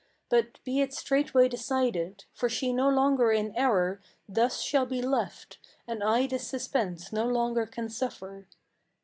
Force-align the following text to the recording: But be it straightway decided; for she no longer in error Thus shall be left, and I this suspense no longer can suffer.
But 0.29 0.57
be 0.63 0.81
it 0.81 0.95
straightway 0.95 1.47
decided; 1.47 2.25
for 2.33 2.49
she 2.49 2.73
no 2.73 2.89
longer 2.89 3.31
in 3.31 3.55
error 3.55 4.01
Thus 4.27 4.59
shall 4.59 4.87
be 4.87 4.99
left, 4.99 5.59
and 5.85 6.03
I 6.03 6.25
this 6.25 6.47
suspense 6.47 7.13
no 7.13 7.27
longer 7.27 7.67
can 7.67 7.87
suffer. 7.87 8.47